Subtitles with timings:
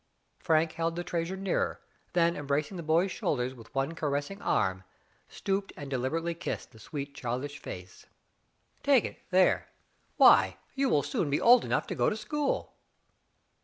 [0.39, 1.79] Frank held the treasure nearer,
[2.13, 4.83] then embracing the boy's shoulders with one caressing arm,
[5.29, 8.07] stooped and deliberately kissed the sweet, child ish face.
[8.79, 9.67] Digitized by Google MAV CROMMELm, 6i "Take it, there.
[10.17, 12.73] Why, you will soon be old enough to go to school."